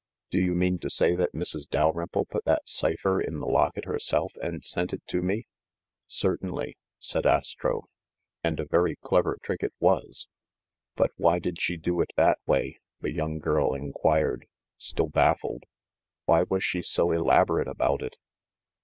Do 0.31 0.39
you 0.39 0.55
mean 0.55 0.79
to 0.79 0.89
say 0.89 1.15
that 1.15 1.31
Mrs. 1.35 1.69
Dalrymple 1.69 2.25
put 2.25 2.43
that 2.45 2.67
cipher 2.67 3.21
in 3.21 3.37
the 3.39 3.45
locket 3.45 3.85
herself 3.85 4.33
and 4.41 4.63
sent 4.65 4.93
it 4.93 5.03
to 5.09 5.21
me?" 5.21 5.45
"Certainly," 6.07 6.75
said 6.97 7.27
Astro, 7.27 7.83
"and 8.43 8.59
a 8.59 8.65
very 8.65 8.95
clever 8.95 9.37
trick 9.43 9.61
it 9.61 9.75
was." 9.79 10.27
"But 10.95 11.11
why 11.17 11.37
did 11.37 11.61
she 11.61 11.77
do 11.77 12.01
it 12.01 12.09
that 12.15 12.39
way?" 12.47 12.79
the 13.01 13.11
young 13.11 13.37
girl 13.37 13.75
inquired, 13.75 14.47
still 14.75 15.09
baffled. 15.09 15.65
"Why 16.25 16.45
was 16.49 16.63
she 16.63 16.81
so 16.81 17.11
elaborate 17.11 17.67
about 17.67 18.01
it?" 18.01 18.17